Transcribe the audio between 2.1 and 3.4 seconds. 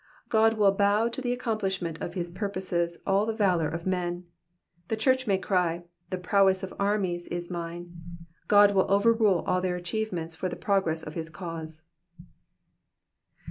his purposes all the